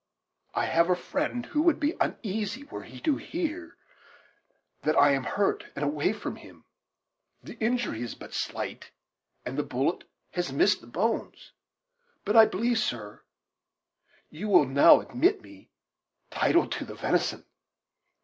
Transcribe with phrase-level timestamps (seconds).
[0.55, 3.77] I have a friend who would be uneasy were he to hear
[4.81, 6.65] that I am hurt and away from him.
[7.43, 8.89] The injury is but slight,
[9.45, 11.51] and the bullet has missed the bones;
[12.25, 13.21] but I believe, sir,
[14.31, 15.69] you will now admit me
[16.31, 17.45] title to the venison."